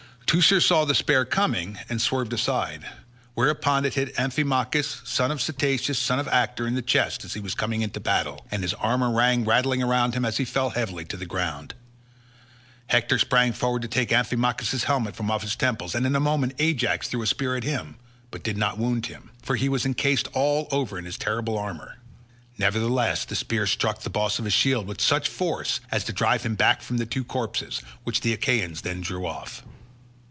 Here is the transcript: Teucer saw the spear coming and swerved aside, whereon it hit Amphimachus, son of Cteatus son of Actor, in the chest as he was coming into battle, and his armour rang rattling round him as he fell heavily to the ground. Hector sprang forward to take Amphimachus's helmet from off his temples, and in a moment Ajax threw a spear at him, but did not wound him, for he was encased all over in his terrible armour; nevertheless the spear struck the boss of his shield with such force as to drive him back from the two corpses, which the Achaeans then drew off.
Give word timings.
Teucer 0.33 0.61
saw 0.61 0.85
the 0.85 0.95
spear 0.95 1.25
coming 1.25 1.77
and 1.89 2.01
swerved 2.01 2.31
aside, 2.31 2.85
whereon 3.35 3.83
it 3.83 3.95
hit 3.95 4.15
Amphimachus, 4.17 5.01
son 5.05 5.29
of 5.29 5.39
Cteatus 5.41 5.97
son 5.97 6.19
of 6.19 6.27
Actor, 6.29 6.65
in 6.67 6.75
the 6.75 6.81
chest 6.81 7.25
as 7.25 7.33
he 7.33 7.41
was 7.41 7.53
coming 7.53 7.81
into 7.81 7.99
battle, 7.99 8.45
and 8.49 8.63
his 8.63 8.73
armour 8.75 9.11
rang 9.11 9.43
rattling 9.43 9.81
round 9.83 10.13
him 10.13 10.23
as 10.23 10.37
he 10.37 10.45
fell 10.45 10.69
heavily 10.69 11.03
to 11.03 11.17
the 11.17 11.25
ground. 11.25 11.73
Hector 12.87 13.19
sprang 13.19 13.51
forward 13.51 13.81
to 13.81 13.89
take 13.89 14.13
Amphimachus's 14.13 14.85
helmet 14.85 15.17
from 15.17 15.29
off 15.29 15.41
his 15.41 15.57
temples, 15.57 15.93
and 15.95 16.05
in 16.05 16.15
a 16.15 16.19
moment 16.21 16.53
Ajax 16.59 17.09
threw 17.09 17.21
a 17.21 17.27
spear 17.27 17.57
at 17.57 17.65
him, 17.65 17.97
but 18.29 18.41
did 18.41 18.55
not 18.55 18.77
wound 18.77 19.07
him, 19.07 19.31
for 19.43 19.57
he 19.57 19.67
was 19.67 19.85
encased 19.85 20.29
all 20.31 20.69
over 20.71 20.97
in 20.97 21.03
his 21.03 21.17
terrible 21.17 21.57
armour; 21.57 21.97
nevertheless 22.57 23.25
the 23.25 23.35
spear 23.35 23.67
struck 23.67 23.99
the 23.99 24.09
boss 24.09 24.39
of 24.39 24.45
his 24.45 24.53
shield 24.53 24.87
with 24.87 25.01
such 25.01 25.27
force 25.27 25.81
as 25.91 26.05
to 26.05 26.13
drive 26.13 26.43
him 26.43 26.55
back 26.55 26.81
from 26.81 26.99
the 26.99 27.05
two 27.05 27.25
corpses, 27.25 27.81
which 28.05 28.21
the 28.21 28.31
Achaeans 28.31 28.83
then 28.83 29.01
drew 29.01 29.25
off. 29.27 29.63